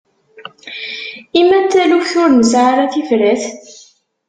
I 1.39 1.41
ma 1.47 1.59
d 1.63 1.65
taluft 1.73 2.15
ur 2.23 2.29
nesɛi 2.33 2.61
ara 2.71 2.91
tifrat? 2.93 3.43